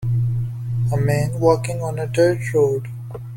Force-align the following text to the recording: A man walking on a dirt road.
A 0.91 0.97
man 0.97 1.39
walking 1.39 1.83
on 1.83 1.99
a 1.99 2.07
dirt 2.07 2.55
road. 2.55 2.87